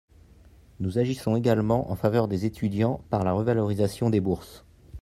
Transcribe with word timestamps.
Nous 0.79 0.97
agissons 0.97 1.35
également 1.35 1.91
en 1.91 1.95
faveur 1.95 2.27
des 2.27 2.45
étudiants 2.45 3.03
par 3.11 3.23
la 3.23 3.33
revalorisation 3.33 4.09
des 4.09 4.19
bourses. 4.19 4.65